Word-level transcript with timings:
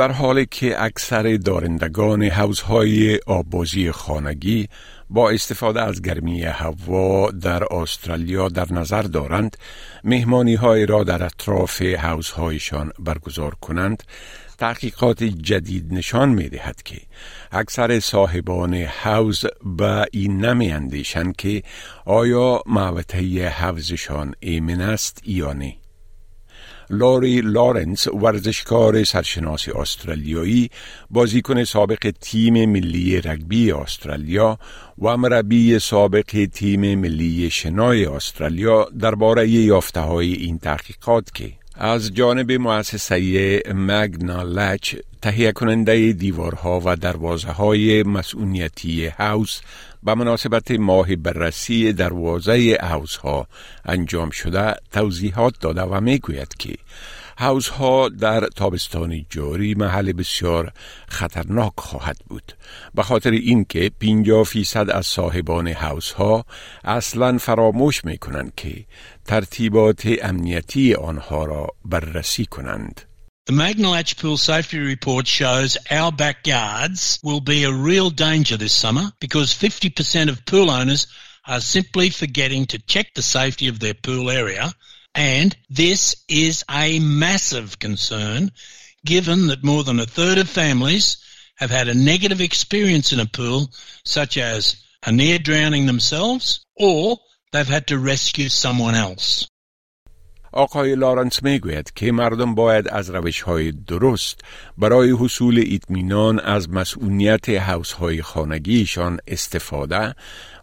در 0.00 0.12
حالی 0.12 0.46
که 0.46 0.82
اکثر 0.82 1.36
دارندگان 1.36 2.22
حوض‌های 2.22 3.18
آب‌بازی 3.26 3.90
خانگی 3.90 4.68
با 5.10 5.30
استفاده 5.30 5.82
از 5.82 6.02
گرمی 6.02 6.42
هوا 6.42 7.30
در 7.30 7.74
استرالیا 7.74 8.48
در 8.48 8.72
نظر 8.72 9.02
دارند 9.02 9.56
مهمانی 10.04 10.54
های 10.54 10.86
را 10.86 11.04
در 11.04 11.22
اطراف 11.22 11.82
حوض‌هایشان 11.82 12.92
برگزار 12.98 13.54
کنند 13.54 14.02
تحقیقات 14.58 15.24
جدید 15.24 15.94
نشان 15.94 16.28
می 16.28 16.48
دهد 16.48 16.82
که 16.82 17.00
اکثر 17.52 18.00
صاحبان 18.00 18.74
حوز 18.74 19.44
به 19.78 20.06
این 20.12 20.44
نمی 20.44 20.72
اندیشند 20.72 21.36
که 21.36 21.62
آیا 22.04 22.62
معوطه 22.66 23.48
حوزشان 23.48 24.34
ایمن 24.40 24.80
است 24.80 25.22
یا 25.24 25.52
نه. 25.52 25.79
لاری 26.90 27.40
لارنس 27.40 28.08
ورزشکار 28.08 29.04
سرشناس 29.04 29.68
استرالیایی 29.68 30.70
بازیکن 31.10 31.64
سابق 31.64 32.12
تیم 32.20 32.70
ملی 32.70 33.20
رگبی 33.20 33.72
استرالیا 33.72 34.58
و 35.02 35.16
مربی 35.16 35.78
سابق 35.78 36.46
تیم 36.52 36.94
ملی 36.94 37.50
شنای 37.50 38.06
استرالیا 38.06 38.88
درباره 39.00 39.48
یافته 39.48 40.00
های 40.00 40.32
این 40.32 40.58
تحقیقات 40.58 41.34
که 41.34 41.52
از 41.74 42.14
جانب 42.14 42.52
مؤسسه 42.52 43.62
مگنا 43.74 44.42
لچ 44.42 44.94
تهیه 45.22 45.52
کننده 45.52 46.12
دیوارها 46.12 46.82
و 46.84 46.96
دروازه 46.96 47.50
های 47.50 48.02
مسئولیتی 48.02 49.06
هاوس 49.06 49.60
به 50.02 50.14
مناسبت 50.14 50.70
ماه 50.70 51.16
بررسی 51.16 51.92
دروازه 51.92 52.78
هاوس 52.82 53.16
ها 53.16 53.46
انجام 53.84 54.30
شده 54.30 54.74
توضیحات 54.92 55.54
داده 55.60 55.82
و 55.82 56.00
می 56.00 56.18
گوید 56.18 56.54
که 56.58 56.74
هاوس 57.38 57.68
ها 57.68 58.08
در 58.08 58.46
تابستان 58.46 59.26
جاری 59.30 59.74
محل 59.74 60.12
بسیار 60.12 60.72
خطرناک 61.08 61.72
خواهد 61.76 62.16
بود. 62.28 62.52
به 62.94 63.02
خاطر 63.02 63.30
اینکه 63.30 63.90
50 64.00 64.44
فیصد 64.44 64.90
از 64.90 65.06
صاحبان 65.06 65.68
هاوس 65.68 66.12
ها 66.12 66.44
اصلا 66.84 67.38
فراموش 67.38 68.04
می 68.04 68.18
کنند 68.18 68.52
که 68.56 68.84
ترتیبات 69.24 70.08
امنیتی 70.22 70.94
آنها 70.94 71.44
را 71.44 71.66
بررسی 71.84 72.46
کنند. 72.46 73.09
The 73.50 73.56
Magnalach 73.56 74.16
Pool 74.16 74.36
Safety 74.36 74.78
Report 74.78 75.26
shows 75.26 75.76
our 75.90 76.12
backyards 76.12 77.18
will 77.20 77.40
be 77.40 77.64
a 77.64 77.72
real 77.72 78.08
danger 78.08 78.56
this 78.56 78.72
summer 78.72 79.10
because 79.18 79.52
50% 79.52 80.28
of 80.28 80.46
pool 80.46 80.70
owners 80.70 81.08
are 81.44 81.60
simply 81.60 82.10
forgetting 82.10 82.66
to 82.66 82.78
check 82.78 83.12
the 83.12 83.22
safety 83.22 83.66
of 83.66 83.80
their 83.80 83.94
pool 83.94 84.30
area 84.30 84.72
and 85.16 85.56
this 85.68 86.14
is 86.28 86.64
a 86.70 87.00
massive 87.00 87.80
concern 87.80 88.52
given 89.04 89.48
that 89.48 89.64
more 89.64 89.82
than 89.82 89.98
a 89.98 90.06
third 90.06 90.38
of 90.38 90.48
families 90.48 91.16
have 91.56 91.70
had 91.70 91.88
a 91.88 91.92
negative 91.92 92.40
experience 92.40 93.12
in 93.12 93.18
a 93.18 93.26
pool 93.26 93.68
such 94.04 94.38
as 94.38 94.76
a 95.04 95.10
near 95.10 95.40
drowning 95.40 95.86
themselves 95.86 96.64
or 96.76 97.18
they've 97.50 97.66
had 97.66 97.88
to 97.88 97.98
rescue 97.98 98.48
someone 98.48 98.94
else. 98.94 99.48
آقای 100.52 100.94
لارنس 100.94 101.42
می‌گوید 101.42 101.92
که 101.94 102.12
مردم 102.12 102.54
باید 102.54 102.88
از 102.88 103.10
روش 103.10 103.42
های 103.42 103.72
درست 103.72 104.40
برای 104.78 105.10
حصول 105.10 105.64
اطمینان 105.66 106.40
از 106.40 106.70
مسئولیت 106.70 107.48
حوز 107.48 107.92
های 107.92 108.22
خانگیشان 108.22 109.18
استفاده 109.26 110.14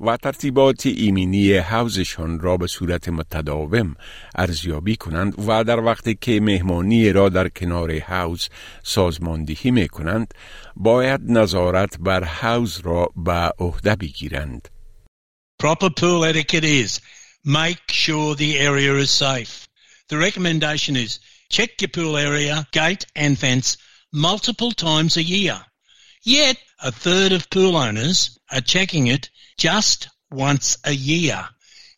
و 0.00 0.16
ترتیبات 0.16 0.86
ایمنی 0.86 1.52
حوزشان 1.52 2.40
را 2.40 2.56
به 2.56 2.66
صورت 2.66 3.08
متداوم 3.08 3.96
ارزیابی 4.34 4.96
کنند 4.96 5.48
و 5.48 5.64
در 5.64 5.80
وقتی 5.80 6.14
که 6.20 6.40
مهمانی 6.40 7.12
را 7.12 7.28
در 7.28 7.48
کنار 7.48 7.98
حوز 7.98 8.48
سازماندهی 8.82 9.70
می 9.70 9.88
کنند 9.88 10.34
باید 10.76 11.20
نظارت 11.24 11.98
بر 12.00 12.24
حوز 12.24 12.80
را 12.84 13.08
به 13.16 13.50
عهده 13.58 13.96
بگیرند. 13.96 14.68
Proper 15.62 15.88
pool 15.88 16.24
etiquette 16.24 16.64
is 16.64 17.00
make 17.44 17.90
sure 17.90 18.34
the 18.34 18.58
area 18.58 18.94
is 18.96 19.10
safe. 19.10 19.63
The 20.08 20.18
recommendation 20.18 20.96
is 20.96 21.18
check 21.48 21.80
your 21.80 21.88
pool 21.88 22.18
area, 22.18 22.66
gate 22.72 23.06
and 23.16 23.38
fence 23.38 23.78
multiple 24.12 24.70
times 24.70 25.16
a 25.16 25.22
year. 25.22 25.64
Yet 26.22 26.58
a 26.78 26.92
third 26.92 27.32
of 27.32 27.48
pool 27.48 27.74
owners 27.76 28.38
are 28.50 28.60
checking 28.60 29.06
it 29.06 29.30
just 29.56 30.08
once 30.30 30.76
a 30.84 30.92
year. 30.92 31.48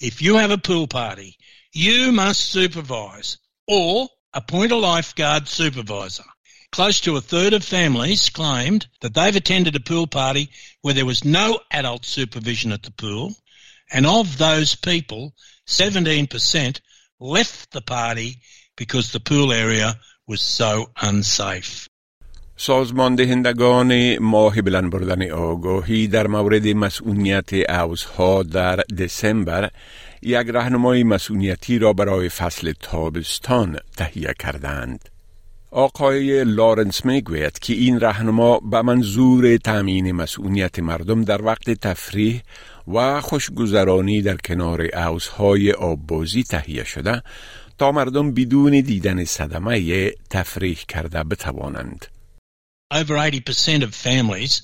If 0.00 0.20
you 0.20 0.36
have 0.36 0.50
a 0.50 0.58
pool 0.58 0.86
party, 0.86 1.38
you 1.72 2.12
must 2.12 2.50
supervise 2.50 3.38
or 3.66 4.10
appoint 4.34 4.72
a 4.72 4.76
lifeguard 4.76 5.48
supervisor. 5.48 6.24
Close 6.72 7.00
to 7.00 7.16
a 7.16 7.22
third 7.22 7.54
of 7.54 7.64
families 7.64 8.28
claimed 8.28 8.86
that 9.00 9.14
they've 9.14 9.36
attended 9.36 9.76
a 9.76 9.80
pool 9.80 10.06
party 10.06 10.50
where 10.82 10.92
there 10.92 11.06
was 11.06 11.24
no 11.24 11.60
adult 11.70 12.04
supervision 12.04 12.70
at 12.70 12.82
the 12.82 12.90
pool, 12.90 13.34
and 13.90 14.06
of 14.06 14.36
those 14.36 14.74
people, 14.74 15.34
17% 15.66 16.80
left 17.24 17.72
the 17.72 17.80
party 17.80 18.36
because 18.76 19.12
the 19.12 19.20
pool 19.20 19.52
area 19.52 19.96
was 20.28 20.40
so 20.42 20.90
unsafe. 21.02 21.88
سازمان 22.56 23.14
دهندگان 23.14 24.18
ماه 24.18 24.62
بلند 24.62 24.90
بردن 24.90 25.30
آگاهی 25.30 26.08
در 26.08 26.26
مورد 26.26 26.66
مسئولیت 26.66 27.52
اوزها 27.70 28.42
در 28.42 28.76
دسامبر 28.76 29.70
یک 30.22 30.46
راهنمای 30.46 31.02
مسئولیتی 31.02 31.78
را 31.78 31.92
برای 31.92 32.28
فصل 32.28 32.72
تابستان 32.80 33.78
تهیه 33.96 34.34
کردند. 34.38 35.13
آقای 35.74 36.44
لارنس 36.44 37.04
می‌گوید 37.04 37.58
که 37.58 37.72
این 37.72 38.00
راهنما 38.00 38.58
به 38.58 38.82
منظور 38.82 39.56
تامین 39.56 40.12
مسئولیت 40.12 40.78
مردم 40.78 41.24
در 41.24 41.42
وقت 41.42 41.70
تفریح 41.70 42.42
و 42.94 43.20
خوشگذرانی 43.20 44.22
در 44.22 44.36
کنار 44.36 44.82
اوزهای 44.82 45.72
آببازی 45.72 46.42
تهیه 46.42 46.84
شده 46.84 47.22
تا 47.78 47.92
مردم 47.92 48.34
بدون 48.34 48.80
دیدن 48.80 49.24
صدمه 49.24 50.10
تفریح 50.30 50.78
کرده 50.88 51.22
بتوانند. 51.22 52.06
Over 52.94 53.16
80% 53.16 53.82
of 53.82 53.94
families 53.94 54.62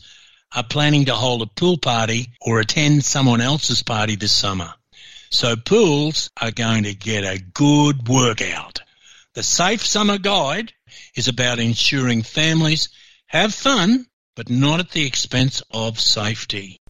are 0.54 0.72
planning 0.74 1.04
to 1.06 1.14
hold 1.14 1.42
a 1.42 1.50
pool 1.60 1.78
party 1.78 2.26
or 2.40 2.60
attend 2.60 3.04
someone 3.04 3.40
else's 3.40 3.82
party 3.82 4.16
this 4.16 4.32
summer. 4.44 4.70
So 5.30 5.56
pools 5.56 6.30
are 6.42 6.52
going 6.64 6.84
to 6.84 6.94
get 7.10 7.24
a 7.24 7.38
good 7.64 7.96
workout. 8.08 8.76
The 9.34 9.44
Safe 9.44 9.84
Summer 9.86 10.18
Guide 10.18 10.72
is 11.16 11.28
about 11.28 11.58
ensuring 11.58 12.22
families 12.22 12.88
have 13.26 13.52
fun 13.54 14.06
but 14.36 14.48
not 14.50 14.80
at 14.80 14.90
the 14.90 15.06
expense 15.06 15.62
of 15.70 16.00
safety. 16.00 16.80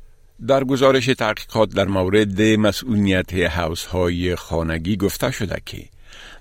در 0.47 0.65
گزارش 0.65 1.07
تحقیقات 1.07 1.69
در 1.69 1.85
مورد 1.85 2.43
مسئولیت 2.43 3.35
حوز 3.35 3.85
های 3.85 4.37
خانگی 4.37 4.97
گفته 4.97 5.31
شده 5.31 5.63
که 5.67 5.89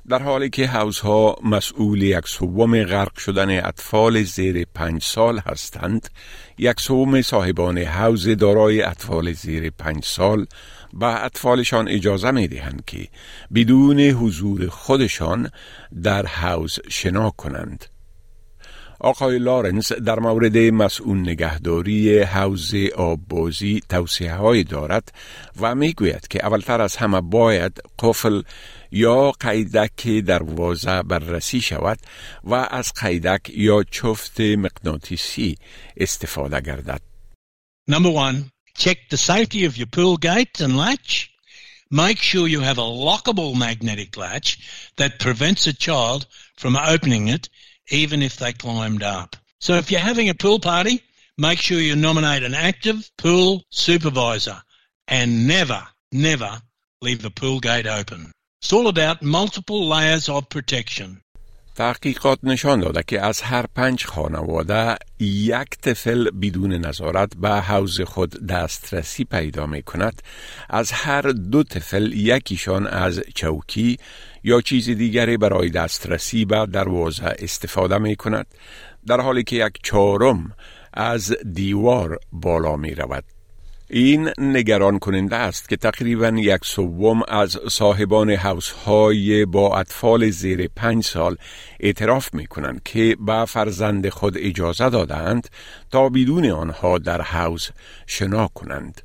در 0.09 0.23
حالی 0.23 0.49
که 0.49 0.67
حوز 0.67 0.99
ها 0.99 1.35
مسئول 1.43 2.01
یک 2.01 2.27
سوم 2.27 2.83
غرق 2.83 3.17
شدن 3.17 3.65
اطفال 3.65 4.23
زیر 4.23 4.65
پنج 4.73 5.03
سال 5.03 5.39
هستند 5.39 6.09
یک 6.57 6.79
سوم 6.79 7.21
صاحبان 7.21 7.77
حوز 7.77 8.27
دارای 8.27 8.81
اطفال 8.81 9.33
زیر 9.33 9.69
پنج 9.69 10.05
سال 10.05 10.45
به 10.93 11.25
اطفالشان 11.25 11.87
اجازه 11.87 12.31
می 12.31 12.47
دهند 12.47 12.83
که 12.87 13.07
بدون 13.53 13.99
حضور 13.99 14.69
خودشان 14.69 15.49
در 16.03 16.25
حوز 16.25 16.79
شنا 16.89 17.29
کنند 17.29 17.85
آقای 18.99 19.39
لارنس 19.39 19.91
در 19.91 20.19
مورد 20.19 20.57
مسئول 20.57 21.19
نگهداری 21.19 22.19
حوز 22.19 22.73
آببازی 22.95 23.81
توصیه 23.89 24.33
های 24.33 24.63
دارد 24.63 25.11
و 25.59 25.75
می 25.75 25.93
گوید 25.93 26.27
که 26.27 26.45
اولتر 26.45 26.81
از 26.81 26.95
همه 26.95 27.21
باید 27.21 27.81
قفل 27.99 28.41
یا 28.91 29.31
قیدک 29.31 30.07
دروازه 30.07 31.03
بررسی 31.03 31.61
شود 31.61 31.99
و 32.43 32.53
از 32.53 32.93
قیدک 32.93 33.49
یا 33.49 33.83
چفت 33.91 34.41
مغناطیسی 34.41 35.57
استفاده 35.97 36.61
گردد. 36.61 37.01
Number 37.91 38.11
one, 38.11 38.58
check 38.79 39.09
the 39.09 39.17
safety 39.17 39.65
of 39.65 39.77
your 39.77 39.87
pool 39.87 40.15
gate 40.15 40.61
and 40.61 40.77
latch. 40.77 41.29
Make 41.91 42.17
sure 42.19 42.47
you 42.47 42.61
have 42.61 42.77
a 42.77 42.81
lockable 42.81 43.57
magnetic 43.57 44.15
latch 44.15 44.91
that 44.95 45.19
prevents 45.19 45.67
a 45.67 45.73
child 45.73 46.25
from 46.55 46.77
opening 46.77 47.27
it 47.27 47.49
even 47.89 48.21
if 48.21 48.37
they 48.37 48.53
climbed 48.53 49.03
up. 49.03 49.35
So 49.59 49.73
if 49.75 49.91
you're 49.91 49.99
having 49.99 50.29
a 50.29 50.33
pool 50.33 50.59
party, 50.59 51.03
make 51.37 51.59
sure 51.59 51.79
you 51.79 51.95
nominate 51.95 52.43
an 52.43 52.53
active 52.53 53.11
pool 53.17 53.65
supervisor 53.69 54.61
and 55.07 55.45
never, 55.45 55.85
never 56.13 56.61
leave 57.01 57.21
the 57.21 57.31
pool 57.31 57.59
gate 57.59 57.87
open. 57.87 58.31
It's 58.61 58.71
all 58.71 58.87
about 58.87 59.21
multiple 59.21 59.87
layers 59.89 60.29
of 60.29 60.47
protection. 60.47 61.21
تحقیقات 61.75 62.39
نشان 62.43 62.79
داده 62.79 63.03
که 63.07 63.21
از 63.21 63.41
هر 63.41 63.65
پنج 63.75 64.05
خانواده 64.05 64.95
یک 65.19 65.69
طفل 65.81 66.29
بدون 66.29 66.73
نظارت 66.73 67.37
به 67.37 67.49
حوز 67.49 68.01
خود 68.01 68.47
دسترسی 68.47 69.23
پیدا 69.23 69.65
می 69.65 69.83
کند 69.83 70.21
از 70.69 70.91
هر 70.91 71.21
دو 71.21 71.63
طفل 71.63 72.13
یکیشان 72.13 72.87
از 72.87 73.21
چوکی 73.35 73.97
یا 74.43 74.61
چیز 74.61 74.89
دیگری 74.89 75.37
برای 75.37 75.69
دسترسی 75.69 76.45
به 76.45 76.65
دروازه 76.65 77.35
استفاده 77.39 77.97
می 77.97 78.15
کند 78.15 78.47
در 79.07 79.21
حالی 79.21 79.43
که 79.43 79.55
یک 79.55 79.73
چهارم 79.83 80.51
از 80.93 81.35
دیوار 81.53 82.19
بالا 82.31 82.75
می 82.75 82.95
رود 82.95 83.23
این 83.89 84.29
نگران 84.37 84.99
کننده 84.99 85.35
است 85.35 85.69
که 85.69 85.77
تقریبا 85.77 86.27
یک 86.27 86.65
سوم 86.65 87.21
از 87.27 87.57
صاحبان 87.69 88.29
حوز 88.29 88.69
های 88.69 89.45
با 89.45 89.77
اطفال 89.79 90.29
زیر 90.29 90.69
پنج 90.75 91.03
سال 91.03 91.35
اعتراف 91.79 92.33
می 92.33 92.47
کنند 92.47 92.81
که 92.85 93.17
به 93.19 93.45
فرزند 93.45 94.09
خود 94.09 94.37
اجازه 94.37 94.89
دادند 94.89 95.47
تا 95.91 96.09
بدون 96.09 96.51
آنها 96.51 96.97
در 96.97 97.21
حوز 97.21 97.69
شنا 98.07 98.47
کنند. 98.47 99.01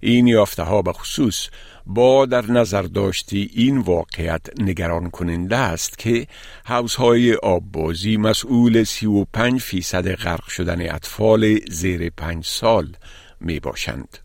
این 0.00 0.26
یافته 0.26 0.62
ها 0.62 0.82
به 0.82 0.92
خصوص 0.92 1.48
با 1.86 2.26
در 2.26 2.50
نظر 2.50 2.82
داشتی 2.82 3.50
این 3.54 3.78
واقعیت 3.78 4.42
نگران 4.60 5.10
کننده 5.10 5.56
است 5.56 5.98
که 5.98 6.26
حوز 6.64 6.94
های 6.94 7.34
آببازی 7.34 8.16
مسئول 8.16 8.84
35 8.84 9.60
فیصد 9.60 10.14
غرق 10.14 10.48
شدن 10.48 10.90
اطفال 10.90 11.58
زیر 11.70 12.10
پنج 12.10 12.46
سال 12.46 12.96
می 13.40 13.60
باشند. 13.60 14.18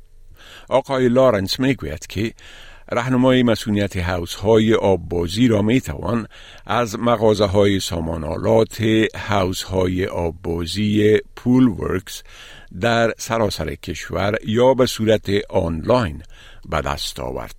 آقای 0.70 1.10
لارنس 1.10 1.60
می 1.60 1.74
گوید 1.74 2.08
که 2.08 2.34
رهنمای 2.92 3.44
مسئولیت 3.44 3.98
حوز 3.98 4.34
های 4.34 4.74
آببازی 4.74 5.48
را 5.48 5.62
می 5.62 5.82
توان 5.82 6.28
از 6.66 7.00
مغازه 7.00 7.46
های 7.46 7.80
سامانالات 7.80 8.82
حوز 9.16 9.64
های 9.64 10.06
آببازی 10.06 11.18
پول 11.36 11.68
ورکس 11.68 12.24
در 12.82 13.14
سراسر 13.18 13.76
کشور 13.76 14.36
یا 14.46 14.74
به 14.74 14.86
صورت 14.86 15.30
آنلاین 15.50 16.24
به 16.70 16.82
دست 16.82 17.20
آورد. 17.20 17.56